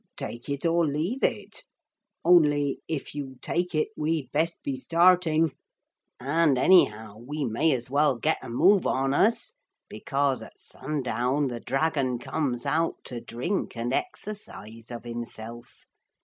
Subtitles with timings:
[0.17, 1.63] Take it or leave it.
[2.25, 5.51] Only, if you take it we'd best be starting.
[6.19, 9.53] And anyhow we may as well get a move on us,
[9.89, 15.85] because at sundown the dragon comes out to drink and exercise of himself.